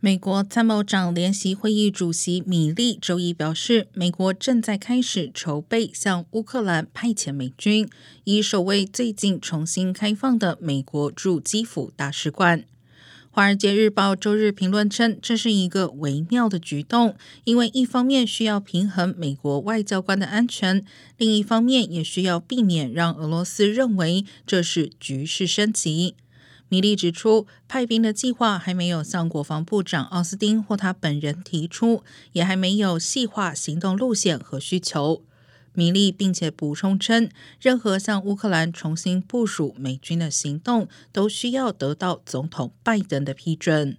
[0.00, 7.88] 美国参谋长联席会议主席米利周一表示，美国正在开始筹备向乌克兰派遣美军，
[8.22, 12.60] 以守卫最近重新开放的美国驻基辅大使馆。
[13.28, 20.84] 《华尔街日报》周日评论称，这是一个微妙的举动，因为一方面需要平衡美国外交官的安全，
[21.16, 26.14] 另一方面也需要避免让俄罗斯认为这是局势升级。
[26.70, 35.22] 米利指出，派兵的计划还没有向国防部长奥斯汀或他本人提出，也还没有细化行动路线和需求。
[35.72, 43.96] 米利并且补充称，任何向乌克兰重新部署美军的行动，都需要得到总统拜登的批准。